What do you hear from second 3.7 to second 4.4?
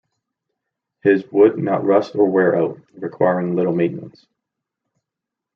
maintenance.